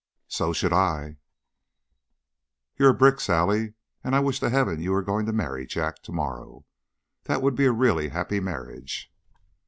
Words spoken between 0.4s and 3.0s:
should I." "You're a